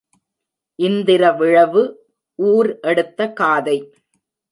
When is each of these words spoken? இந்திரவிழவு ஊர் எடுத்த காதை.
இந்திரவிழவு 0.79 1.83
ஊர் 2.39 2.79
எடுத்த 2.81 3.29
காதை. 3.33 3.77